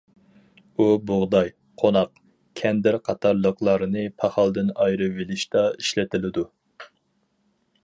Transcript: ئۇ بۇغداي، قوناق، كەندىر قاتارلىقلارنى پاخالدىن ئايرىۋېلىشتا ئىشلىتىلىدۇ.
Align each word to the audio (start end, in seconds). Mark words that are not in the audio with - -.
ئۇ 0.77 0.85
بۇغداي، 1.09 1.51
قوناق، 1.81 2.09
كەندىر 2.61 2.97
قاتارلىقلارنى 3.09 4.07
پاخالدىن 4.23 4.75
ئايرىۋېلىشتا 4.81 5.67
ئىشلىتىلىدۇ. 5.77 6.49